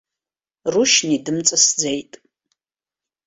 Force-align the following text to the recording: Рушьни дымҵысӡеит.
Рушьни 0.73 1.17
дымҵысӡеит. 1.25 2.11